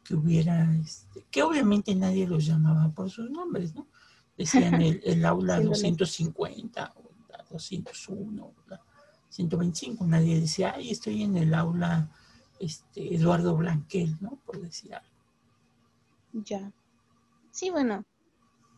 que 0.04 0.14
hubiera, 0.14 0.74
este, 0.76 1.24
que 1.30 1.42
obviamente 1.42 1.94
nadie 1.94 2.26
los 2.26 2.46
llamaba 2.46 2.88
por 2.90 3.10
sus 3.10 3.30
nombres, 3.30 3.74
¿no? 3.74 3.86
Decían 4.36 4.80
el, 4.80 5.00
el 5.04 5.24
aula 5.26 5.56
Siendo 5.56 5.70
250 5.70 6.92
o 6.96 7.10
la 7.30 7.44
201, 7.50 8.44
o 8.44 8.54
la 8.68 8.80
125, 9.28 10.06
nadie 10.06 10.40
decía, 10.40 10.74
ay, 10.76 10.90
estoy 10.90 11.22
en 11.22 11.36
el 11.36 11.54
aula 11.54 12.08
este, 12.60 13.14
Eduardo 13.14 13.56
Blanquel, 13.56 14.16
¿no? 14.20 14.38
Por 14.46 14.60
decir 14.60 14.94
algo. 14.94 15.08
Ya. 16.32 16.72
Sí, 17.50 17.70
bueno. 17.70 18.04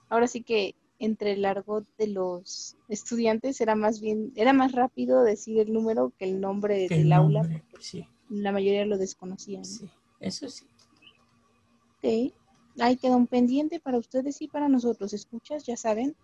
Ahora 0.08 0.26
sí 0.28 0.42
que 0.42 0.74
entre 0.98 1.32
el 1.32 1.44
argot 1.44 1.86
de 1.98 2.06
los 2.08 2.76
estudiantes 2.88 3.60
era 3.60 3.74
más 3.74 4.00
bien, 4.00 4.32
era 4.34 4.52
más 4.52 4.72
rápido 4.72 5.22
decir 5.22 5.58
el 5.58 5.72
número 5.72 6.12
que 6.18 6.24
el 6.24 6.40
nombre 6.40 6.84
el 6.84 6.88
del 6.88 7.12
aula. 7.12 7.42
nombre, 7.42 7.64
sí, 7.80 8.06
La 8.30 8.52
mayoría 8.52 8.84
lo 8.86 8.96
desconocían. 8.98 9.64
sí, 9.64 9.88
eso 10.20 10.48
sí. 10.48 10.64
Ok. 11.98 12.32
Ahí 12.78 12.96
queda 12.96 13.16
un 13.16 13.26
pendiente 13.26 13.80
para 13.80 13.98
ustedes 13.98 14.40
y 14.42 14.48
para 14.48 14.68
nosotros. 14.68 15.12
Escuchas, 15.14 15.64
ya 15.64 15.76
saben. 15.76 16.14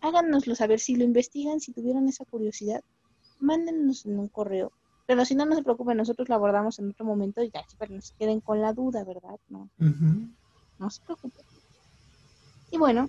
Háganoslo 0.00 0.54
saber 0.54 0.78
si 0.78 0.94
lo 0.96 1.04
investigan, 1.04 1.60
si 1.60 1.72
tuvieron 1.72 2.06
esa 2.08 2.24
curiosidad. 2.26 2.82
Mándennos 3.40 4.04
en 4.04 4.18
un 4.18 4.28
correo. 4.28 4.72
Pero 5.06 5.24
si 5.24 5.34
no, 5.34 5.46
no 5.46 5.54
se 5.54 5.62
preocupen, 5.62 5.96
nosotros 5.96 6.28
lo 6.28 6.34
abordamos 6.34 6.78
en 6.78 6.90
otro 6.90 7.04
momento 7.06 7.42
y 7.42 7.50
ya, 7.50 7.64
para 7.78 7.88
que 7.88 7.94
no 7.94 8.02
se 8.02 8.14
queden 8.14 8.40
con 8.40 8.60
la 8.60 8.72
duda, 8.72 9.04
¿verdad? 9.04 9.38
No, 9.48 9.68
no 10.78 10.90
se 10.90 11.02
preocupen. 11.02 11.44
Y 12.70 12.78
bueno, 12.78 13.08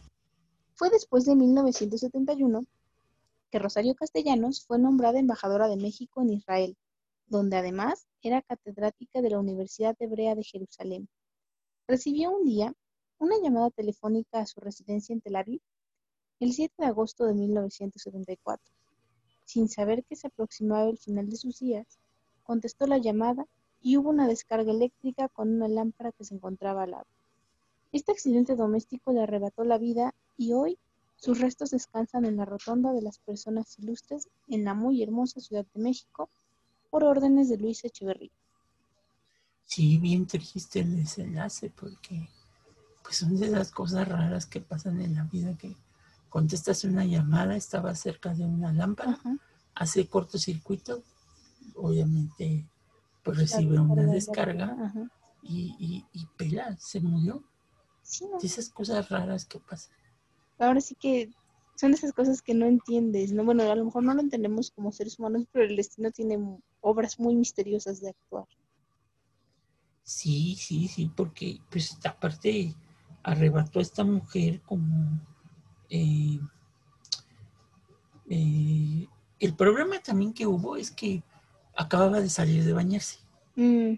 fue 0.76 0.90
después 0.90 1.24
de 1.26 1.36
1971 1.36 2.66
que 3.50 3.60
Rosario 3.60 3.96
Castellanos 3.96 4.66
fue 4.66 4.78
nombrada 4.78 5.20
embajadora 5.20 5.70
de 5.70 5.78
México 5.78 6.22
en 6.22 6.34
Israel, 6.34 6.78
donde 7.28 7.56
además 7.56 8.08
era 8.22 8.42
catedrática 8.42 9.22
de 9.22 9.30
la 9.30 9.40
Universidad 9.40 9.96
Hebrea 10.00 10.36
de 10.36 10.44
Jerusalén. 10.44 11.08
Recibió 11.88 12.32
un 12.32 12.44
día 12.44 12.74
una 13.20 13.38
llamada 13.42 13.70
telefónica 13.70 14.40
a 14.40 14.46
su 14.46 14.60
residencia 14.60 15.14
en 15.14 15.22
Tel 15.22 15.38
Aviv 15.38 15.62
el 16.42 16.52
7 16.52 16.74
de 16.78 16.86
agosto 16.86 17.26
de 17.26 17.34
1974. 17.34 18.76
Sin 19.46 19.70
saber 19.70 20.04
que 20.04 20.18
se 20.18 20.28
aproximaba 20.28 20.90
el 20.90 20.98
final 20.98 21.30
de 21.30 21.38
sus 21.38 21.60
días, 21.60 22.00
contestó 22.44 22.86
la 22.86 22.98
llamada 22.98 23.48
y 23.80 23.96
hubo 23.96 24.10
una 24.10 24.28
descarga 24.28 24.72
eléctrica 24.72 25.30
con 25.30 25.54
una 25.54 25.70
lámpara 25.70 26.12
que 26.12 26.26
se 26.26 26.36
encontraba 26.36 26.84
al 26.84 26.92
lado. 26.92 27.08
Este 27.94 28.12
accidente 28.12 28.58
doméstico 28.58 29.14
le 29.14 29.22
arrebató 29.22 29.64
la 29.64 29.78
vida 29.78 30.14
y 30.38 30.54
hoy 30.54 30.78
sus 31.18 31.40
restos 31.40 31.72
descansan 31.72 32.26
en 32.26 32.38
la 32.38 32.46
rotonda 32.46 32.92
de 32.92 33.02
las 33.02 33.20
personas 33.20 33.78
ilustres 33.80 34.28
en 34.48 34.64
la 34.64 34.74
muy 34.74 35.02
hermosa 35.02 35.40
Ciudad 35.40 35.66
de 35.74 35.82
México 35.82 36.30
por 36.90 37.04
órdenes 37.04 37.50
de 37.50 37.58
Luis 37.58 37.84
Echeverría. 37.84 38.32
Sí, 39.64 39.98
bien 39.98 40.28
triste 40.28 40.80
el 40.82 40.96
desenlace 40.96 41.70
porque 41.70 42.30
pues 43.04 43.18
son 43.18 43.38
de 43.38 43.48
esas 43.48 43.72
cosas 43.72 44.08
raras 44.08 44.46
que 44.46 44.62
pasan 44.62 45.02
en 45.02 45.16
la 45.16 45.24
vida 45.24 45.58
que 45.58 45.76
contestas 46.30 46.84
una 46.84 47.06
llamada, 47.06 47.56
estaba 47.56 47.96
cerca 47.96 48.34
de 48.34 48.46
una 48.46 48.74
lámpara, 48.74 49.12
Ajá. 49.12 49.38
hace 49.76 50.08
cortocircuito, 50.08 51.04
obviamente 51.76 52.66
pues 53.24 53.38
recibe 53.38 53.80
una 53.80 54.04
descarga 54.04 54.94
y, 55.42 55.76
y, 55.80 56.06
y 56.14 56.26
pela, 56.38 56.76
se 56.78 57.00
murió. 57.00 57.44
Sí, 58.04 58.26
no. 58.32 58.38
De 58.40 58.46
esas 58.48 58.70
cosas 58.70 59.10
raras 59.10 59.46
que 59.46 59.60
pasan. 59.60 59.96
Ahora 60.60 60.82
sí 60.82 60.96
que 60.96 61.30
son 61.76 61.94
esas 61.94 62.14
cosas 62.14 62.42
que 62.42 62.54
no 62.54 62.66
entiendes, 62.66 63.34
¿no? 63.34 63.44
Bueno, 63.44 63.64
a 63.70 63.76
lo 63.76 63.86
mejor 63.86 64.04
no 64.04 64.14
lo 64.14 64.22
entendemos 64.22 64.72
como 64.72 64.92
seres 64.92 65.20
humanos, 65.20 65.46
pero 65.52 65.66
el 65.66 65.76
destino 65.76 66.12
tiene 66.12 66.40
obras 66.82 67.20
muy 67.20 67.36
misteriosas 67.36 68.00
de 68.02 68.10
actuar. 68.10 68.46
Sí, 70.04 70.56
sí, 70.56 70.88
sí, 70.88 71.12
porque 71.16 71.60
pues 71.70 71.98
aparte 72.06 72.76
arrebató 73.24 73.80
a 73.80 73.82
esta 73.82 74.04
mujer 74.04 74.62
como 74.62 75.20
eh, 75.90 76.40
eh, 78.30 79.08
el 79.40 79.56
problema 79.56 80.00
también 80.00 80.34
que 80.34 80.46
hubo 80.46 80.78
es 80.78 80.92
que 80.92 81.24
acababa 81.76 82.22
de 82.22 82.30
salir 82.30 82.64
de 82.64 82.74
bañarse. 82.74 83.20
Mm, 83.56 83.96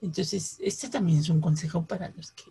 Entonces, 0.00 0.56
este 0.60 0.88
también 0.88 1.18
es 1.18 1.28
un 1.28 1.40
consejo 1.40 1.84
para 1.84 2.08
los 2.10 2.32
que 2.32 2.44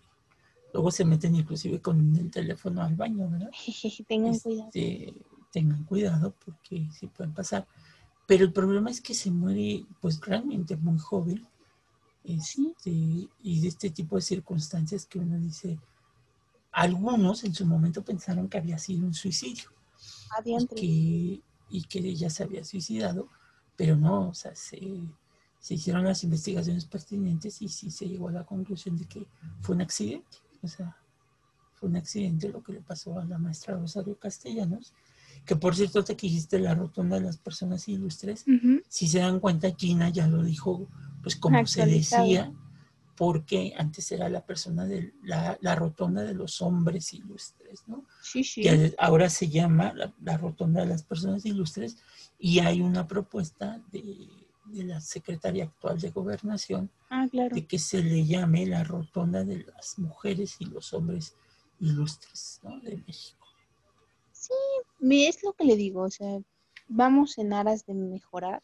luego 0.74 0.92
se 0.92 1.06
meten 1.06 1.36
inclusive 1.36 1.82
con 1.82 2.16
el 2.16 2.32
teléfono 2.32 2.82
al 2.82 2.96
baño, 2.96 3.30
¿verdad? 3.30 3.50
tengan 4.08 4.38
cuidado. 4.40 4.70
Este, 4.74 5.14
tengan 5.52 5.84
cuidado 5.84 6.36
porque 6.44 6.90
sí 6.92 7.08
pueden 7.08 7.34
pasar. 7.34 7.68
Pero 8.28 8.46
el 8.46 8.54
problema 8.54 8.92
es 8.92 9.02
que 9.02 9.14
se 9.14 9.32
muere 9.32 9.86
pues 10.00 10.20
realmente 10.22 10.76
muy 10.78 11.00
joven. 11.00 11.48
Este, 12.24 12.92
y 12.92 13.62
de 13.62 13.68
este 13.68 13.90
tipo 13.90 14.16
de 14.16 14.22
circunstancias 14.22 15.06
que 15.06 15.20
uno 15.20 15.40
dice, 15.40 15.80
algunos 16.72 17.44
en 17.44 17.56
su 17.56 17.66
momento 17.66 18.04
pensaron 18.04 18.48
que 18.48 18.58
había 18.58 18.78
sido 18.78 19.06
un 19.06 19.14
suicidio 19.14 19.70
y 20.46 20.68
que, 20.68 21.42
y 21.70 21.84
que 21.84 22.00
ella 22.00 22.30
se 22.30 22.44
había 22.44 22.64
suicidado, 22.64 23.30
pero 23.76 23.96
no, 23.96 24.30
o 24.30 24.34
sea, 24.34 24.56
se, 24.56 24.80
se 25.60 25.74
hicieron 25.74 26.04
las 26.04 26.24
investigaciones 26.24 26.86
pertinentes 26.86 27.62
y 27.62 27.70
sí 27.70 27.90
se 27.90 28.08
llegó 28.08 28.30
a 28.30 28.34
la 28.34 28.46
conclusión 28.46 28.98
de 28.98 29.06
que 29.06 29.26
fue 29.62 29.76
un 29.76 29.82
accidente, 29.82 30.38
o 30.62 30.68
sea, 30.68 30.98
fue 31.74 31.90
un 31.90 31.96
accidente 31.96 32.50
lo 32.50 32.62
que 32.62 32.74
le 32.74 32.82
pasó 32.82 33.20
a 33.20 33.26
la 33.26 33.38
maestra 33.38 33.78
Rosario 33.78 34.18
Castellanos, 34.20 34.94
que 35.46 35.56
por 35.56 35.76
cierto 35.76 36.04
te 36.04 36.16
que 36.16 36.28
dijiste 36.28 36.60
la 36.60 36.76
rotonda 36.76 37.18
de 37.18 37.24
las 37.24 37.38
personas 37.38 37.88
ilustres, 37.88 38.46
si 38.88 39.08
se 39.08 39.20
dan 39.20 39.40
cuenta, 39.40 39.74
Gina 39.78 40.10
ya 40.10 40.28
lo 40.28 40.44
dijo, 40.44 40.88
pues 41.24 41.36
como 41.36 41.66
se 41.66 41.86
decía, 41.86 42.52
porque 43.16 43.74
antes 43.78 44.12
era 44.12 44.30
la 44.30 44.46
persona 44.46 44.86
de 44.86 45.14
la, 45.24 45.58
la 45.62 45.76
rotonda 45.76 46.24
de 46.24 46.34
los 46.34 46.62
hombres 46.62 47.14
ilustres, 47.14 47.84
¿no? 47.88 48.06
Sí, 48.22 48.44
sí. 48.44 48.62
que 48.62 48.96
ahora 48.98 49.30
se 49.30 49.50
llama 49.50 49.94
la, 49.94 50.14
la 50.22 50.38
Rotonda 50.38 50.82
de 50.82 50.88
las 50.88 51.04
Personas 51.04 51.46
Ilustres 51.46 51.98
y 52.38 52.60
hay 52.60 52.80
una 52.82 53.08
propuesta 53.08 53.82
de, 53.92 54.30
de 54.70 54.84
la 54.84 55.02
secretaria 55.02 55.66
actual 55.66 56.00
de 56.00 56.10
Gobernación 56.12 56.90
Ah, 57.10 57.28
claro. 57.30 57.56
de 57.56 57.66
que 57.66 57.80
se 57.80 58.02
le 58.04 58.26
llame 58.26 58.66
la 58.66 58.84
Rotonda 58.84 59.44
de 59.44 59.64
las 59.66 59.98
Mujeres 60.00 60.56
y 60.60 60.66
los 60.66 60.94
Hombres 60.94 61.36
Ilustres 61.80 62.60
¿no? 62.64 62.80
de 62.82 62.98
México. 63.08 63.46
Mi- 65.00 65.26
Es 65.28 65.44
lo 65.44 65.54
que 65.54 65.64
le 65.66 65.76
digo, 65.76 66.02
o 66.04 66.10
sea, 66.10 66.40
vamos 66.88 67.38
en 67.38 67.54
aras 67.54 67.86
de 67.86 67.94
mejorar. 67.94 68.62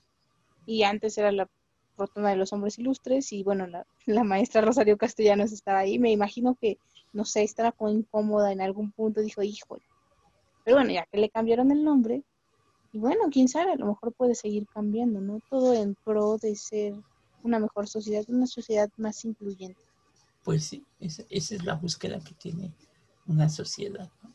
Y 0.66 0.84
antes 0.84 1.18
era 1.18 1.32
la 1.32 1.50
rotonda 1.98 2.30
de 2.30 2.36
los 2.36 2.52
hombres 2.54 2.78
ilustres 2.80 3.32
y 3.32 3.44
bueno, 3.44 3.68
la, 3.68 3.86
la 4.06 4.24
maestra 4.24 4.62
Rosario 4.62 4.98
Castellanos 4.98 5.52
estaba 5.52 5.80
ahí. 5.80 6.00
Me 6.00 6.12
imagino 6.12 6.56
que, 6.60 6.78
no 7.14 7.24
sé, 7.24 7.44
estaba 7.44 7.72
como 7.72 7.92
incómoda 7.92 8.52
en 8.52 8.62
algún 8.62 8.92
punto, 8.92 9.22
dijo, 9.22 9.44
híjole. 9.44 9.84
Pero 10.64 10.78
bueno, 10.78 10.92
ya 10.92 11.06
que 11.06 11.18
le 11.20 11.30
cambiaron 11.30 11.72
el 11.72 11.84
nombre, 11.84 12.24
y 12.96 12.98
bueno, 12.98 13.26
quién 13.30 13.50
sabe, 13.50 13.74
a 13.74 13.76
lo 13.76 13.88
mejor 13.88 14.14
puede 14.14 14.36
seguir 14.36 14.66
cambiando, 14.68 15.20
¿no? 15.20 15.42
Todo 15.50 15.74
en 15.74 15.96
pro 16.06 16.38
de 16.38 16.56
ser 16.56 16.94
una 17.44 17.60
mejor 17.60 17.90
sociedad, 17.90 18.24
una 18.30 18.48
sociedad 18.48 18.90
más 18.96 19.26
incluyente. 19.26 19.82
Pues 20.46 20.64
sí, 20.64 20.82
esa, 21.02 21.24
esa 21.30 21.56
es 21.56 21.66
la 21.66 21.74
búsqueda 21.74 22.22
que 22.22 22.34
tiene 22.36 22.74
una 23.28 23.50
sociedad. 23.50 24.10
¿no? 24.24 24.34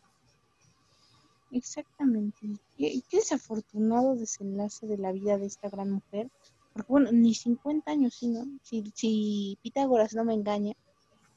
Exactamente. 1.52 2.38
Qué, 2.76 3.00
qué 3.08 3.16
desafortunado 3.16 4.14
desenlace 4.14 4.86
de 4.86 4.98
la 4.98 5.12
vida 5.12 5.38
de 5.38 5.46
esta 5.46 5.70
gran 5.70 5.92
mujer. 5.92 6.30
Porque 6.74 6.92
bueno, 6.92 7.12
ni 7.12 7.34
50 7.34 7.90
años, 7.90 8.12
sí, 8.12 8.28
¿no? 8.28 8.44
Si, 8.62 8.92
si 8.94 9.58
Pitágoras 9.62 10.12
no 10.12 10.22
me 10.26 10.34
engaña, 10.34 10.74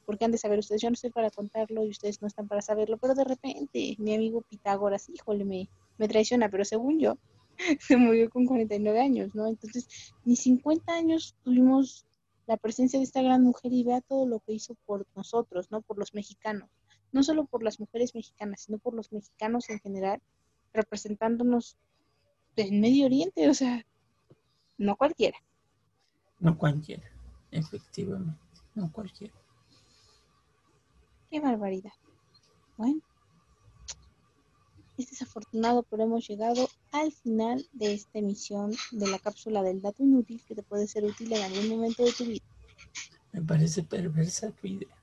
porque 0.04 0.26
han 0.26 0.30
de 0.30 0.36
saber 0.36 0.58
ustedes, 0.58 0.82
yo 0.82 0.90
no 0.90 0.94
estoy 0.94 1.08
para 1.08 1.30
contarlo 1.30 1.86
y 1.86 1.88
ustedes 1.88 2.20
no 2.20 2.28
están 2.28 2.48
para 2.48 2.60
saberlo, 2.60 2.98
pero 2.98 3.14
de 3.14 3.24
repente 3.24 3.96
mi 3.98 4.14
amigo 4.14 4.42
Pitágoras, 4.42 5.08
híjole, 5.08 5.46
me, 5.46 5.70
me 5.98 6.08
traiciona, 6.08 6.48
pero 6.48 6.64
según 6.64 6.98
yo, 6.98 7.18
se 7.80 7.96
murió 7.96 8.30
con 8.30 8.46
49 8.46 9.00
años, 9.00 9.34
¿no? 9.34 9.46
Entonces, 9.46 10.12
ni 10.24 10.36
50 10.36 10.92
años 10.92 11.36
tuvimos 11.42 12.06
la 12.46 12.56
presencia 12.56 12.98
de 12.98 13.04
esta 13.04 13.22
gran 13.22 13.42
mujer 13.42 13.72
y 13.72 13.84
vea 13.84 14.00
todo 14.00 14.26
lo 14.26 14.40
que 14.40 14.52
hizo 14.52 14.74
por 14.86 15.06
nosotros, 15.16 15.70
¿no? 15.70 15.80
Por 15.82 15.98
los 15.98 16.14
mexicanos. 16.14 16.68
No 17.12 17.22
solo 17.22 17.46
por 17.46 17.62
las 17.62 17.80
mujeres 17.80 18.14
mexicanas, 18.14 18.62
sino 18.62 18.78
por 18.78 18.94
los 18.94 19.12
mexicanos 19.12 19.70
en 19.70 19.78
general, 19.80 20.20
representándonos 20.72 21.78
en 22.56 22.80
Medio 22.80 23.06
Oriente, 23.06 23.48
o 23.48 23.54
sea, 23.54 23.86
no 24.76 24.96
cualquiera. 24.96 25.38
No 26.40 26.58
cualquiera, 26.58 27.08
efectivamente, 27.50 28.38
no 28.74 28.92
cualquiera. 28.92 29.34
Qué 31.30 31.40
barbaridad. 31.40 31.92
Bueno, 32.76 33.00
es 34.96 35.10
desafortunado, 35.10 35.82
pero 35.84 36.04
hemos 36.04 36.26
llegado 36.26 36.68
al 36.92 37.12
final 37.12 37.66
de 37.72 37.94
esta 37.94 38.18
emisión 38.18 38.72
de 38.92 39.08
la 39.08 39.18
cápsula 39.18 39.62
del 39.62 39.82
dato 39.82 40.02
inútil 40.02 40.42
que 40.46 40.54
te 40.54 40.62
puede 40.62 40.86
ser 40.86 41.04
útil 41.04 41.32
en 41.32 41.42
algún 41.42 41.68
momento 41.68 42.04
de 42.04 42.12
tu 42.12 42.24
vida. 42.24 42.44
Me 43.32 43.42
parece 43.42 43.82
perversa 43.82 44.50
tu 44.50 44.68
idea. 44.68 44.96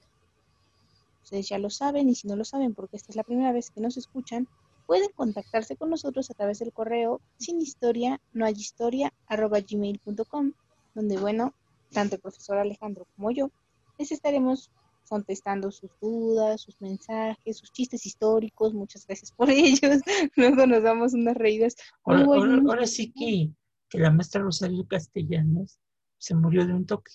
Ustedes 1.23 1.49
ya 1.49 1.59
lo 1.59 1.69
saben 1.69 2.09
y 2.09 2.15
si 2.15 2.27
no 2.27 2.35
lo 2.35 2.45
saben 2.45 2.73
porque 2.73 2.97
esta 2.97 3.11
es 3.11 3.15
la 3.15 3.23
primera 3.23 3.51
vez 3.51 3.69
que 3.69 3.81
nos 3.81 3.97
escuchan, 3.97 4.47
pueden 4.85 5.09
contactarse 5.13 5.75
con 5.75 5.89
nosotros 5.89 6.29
a 6.29 6.33
través 6.33 6.59
del 6.59 6.73
correo 6.73 7.21
sin 7.37 7.61
historia, 7.61 8.21
no 8.33 8.45
hay 8.45 8.53
historia, 8.53 9.13
arroba 9.27 9.59
gmail.com, 9.59 10.53
donde 10.95 11.17
bueno, 11.17 11.53
tanto 11.91 12.15
el 12.15 12.21
profesor 12.21 12.57
Alejandro 12.57 13.05
como 13.15 13.31
yo 13.31 13.51
les 13.97 14.11
estaremos 14.11 14.71
contestando 15.11 15.71
sus 15.71 15.91
dudas, 15.99 16.61
sus 16.61 16.79
mensajes, 16.79 17.57
sus 17.57 17.69
chistes 17.73 18.05
históricos. 18.05 18.73
Muchas 18.73 19.05
gracias 19.05 19.33
por 19.33 19.49
ellos. 19.51 20.01
Luego 20.37 20.65
nos 20.65 20.81
damos 20.81 21.13
unas 21.13 21.35
reídas. 21.35 21.75
Ahora, 22.05 22.87
sí 22.87 23.11
que, 23.11 23.51
que, 23.89 23.99
la 23.99 24.09
maestra 24.09 24.41
Rosario 24.41 24.87
Castellanos 24.87 25.77
se 26.17 26.33
murió 26.33 26.65
de 26.65 26.73
un 26.73 26.85
toque. 26.85 27.11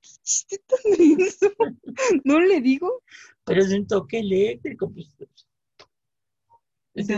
¿Chiste 0.00 0.62
tan 0.66 0.78
¿No 2.24 2.40
le 2.40 2.62
digo? 2.62 3.02
Pero 3.44 3.60
es 3.60 3.68
de 3.68 3.80
un 3.80 3.86
toque 3.86 4.20
eléctrico. 4.20 4.90
Pues, 4.90 5.14
es, 6.94 7.08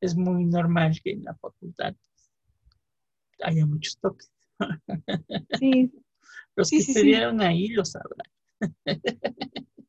es 0.00 0.16
muy 0.16 0.46
normal 0.46 1.00
que 1.00 1.12
en 1.12 1.22
la 1.22 1.36
facultad 1.36 1.94
haya 3.40 3.66
muchos 3.66 3.96
toques. 3.98 4.32
Sí, 5.60 5.92
los 6.56 6.70
que 6.70 6.78
estuvieron 6.78 7.40
ahí 7.40 7.68
lo 7.68 7.84
sabrán. 7.84 8.26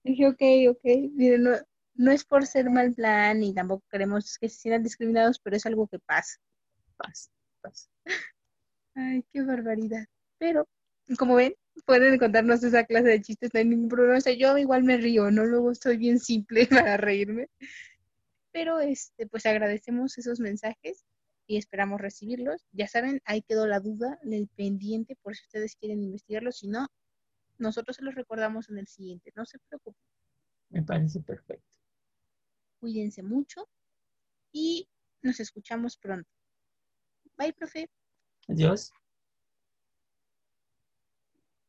Dije, 0.04 0.28
ok, 0.28 0.76
ok. 0.76 1.12
Miren, 1.14 1.44
no, 1.96 2.12
es 2.12 2.26
por 2.26 2.46
ser 2.46 2.70
mal 2.70 2.94
plan 2.94 3.44
y 3.44 3.54
tampoco 3.54 3.84
queremos 3.90 4.38
que 4.38 4.50
se 4.50 4.60
sientan 4.60 4.84
discriminados, 4.84 5.40
pero 5.40 5.56
es 5.56 5.66
algo 5.66 5.88
que 5.88 6.00
pasa. 6.00 6.38
Pasa, 6.98 7.32
pasa. 7.62 7.90
Ay, 8.96 9.24
qué 9.32 9.42
barbaridad. 9.44 10.06
Pero, 10.38 10.68
como 11.18 11.36
ven, 11.36 11.56
pueden 11.86 12.18
contarnos 12.18 12.64
esa 12.64 12.86
clase 12.86 13.08
de 13.08 13.22
chistes, 13.22 13.52
no 13.54 13.60
hay 13.60 13.66
ningún 13.66 13.90
problema. 13.90 14.18
O 14.18 14.22
sea, 14.22 14.34
yo 14.34 14.58
igual 14.58 14.84
me 14.84 14.98
río, 14.98 15.32
¿no? 15.32 15.46
Luego 15.46 15.72
estoy 15.72 15.98
bien 15.98 16.20
simple 16.20 16.68
para 16.88 16.98
reírme. 16.98 17.50
Pero, 18.52 18.80
este, 18.80 19.28
pues 19.28 19.46
agradecemos 19.46 20.18
esos 20.18 20.40
mensajes 20.40 21.06
y 21.48 21.58
esperamos 21.58 22.00
recibirlos. 22.02 22.66
Ya 22.72 22.88
saben, 22.88 23.22
ahí 23.26 23.42
quedó 23.42 23.68
la 23.68 23.80
duda, 23.80 24.20
el 24.24 24.48
pendiente, 24.48 25.16
por 25.22 25.36
si 25.36 25.44
ustedes 25.44 25.76
quieren 25.76 26.04
investigarlo. 26.04 26.52
Si 26.52 26.68
no, 26.68 26.88
nosotros 27.58 27.98
se 27.98 28.04
los 28.04 28.16
recordamos 28.16 28.70
en 28.70 28.78
el 28.78 28.88
siguiente. 28.88 29.32
No 29.36 29.46
se 29.46 29.60
preocupen. 29.60 30.02
Me 30.70 30.84
parece 30.84 31.20
perfecto. 31.20 31.68
Cuídense 32.80 33.24
mucho 33.24 33.70
y 34.52 34.90
nos 35.22 35.40
escuchamos 35.40 35.98
pronto. 35.98 36.30
Bye, 37.38 37.54
profe. 37.54 37.90
Adiós. 38.48 38.92